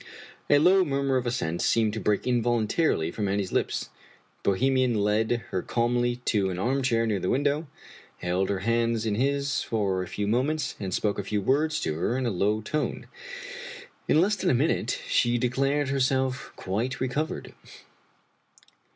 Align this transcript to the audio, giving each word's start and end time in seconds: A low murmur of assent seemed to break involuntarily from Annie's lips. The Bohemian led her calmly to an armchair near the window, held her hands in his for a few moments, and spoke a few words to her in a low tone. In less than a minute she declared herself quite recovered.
A 0.49 0.57
low 0.57 0.83
murmur 0.83 1.17
of 1.17 1.27
assent 1.27 1.61
seemed 1.61 1.93
to 1.93 1.99
break 1.99 2.25
involuntarily 2.25 3.11
from 3.11 3.27
Annie's 3.27 3.51
lips. 3.51 3.91
The 4.41 4.49
Bohemian 4.49 4.95
led 4.95 5.43
her 5.51 5.61
calmly 5.61 6.15
to 6.25 6.49
an 6.49 6.57
armchair 6.57 7.05
near 7.05 7.19
the 7.19 7.29
window, 7.29 7.67
held 8.17 8.49
her 8.49 8.61
hands 8.61 9.05
in 9.05 9.13
his 9.13 9.61
for 9.61 10.01
a 10.01 10.07
few 10.07 10.25
moments, 10.25 10.75
and 10.79 10.91
spoke 10.91 11.19
a 11.19 11.23
few 11.23 11.39
words 11.43 11.79
to 11.81 11.93
her 11.93 12.17
in 12.17 12.25
a 12.25 12.31
low 12.31 12.61
tone. 12.61 13.05
In 14.07 14.19
less 14.19 14.35
than 14.35 14.49
a 14.49 14.55
minute 14.55 14.99
she 15.07 15.37
declared 15.37 15.89
herself 15.89 16.51
quite 16.55 16.99
recovered. 16.99 17.53